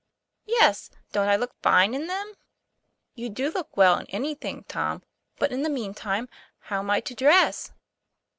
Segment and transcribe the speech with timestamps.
[0.47, 2.33] 'Yes; don't I look fine in them?"'
[3.13, 5.03] You'd look well in anything, Tom.
[5.37, 6.27] But in the mean time,
[6.57, 7.71] how am I to dress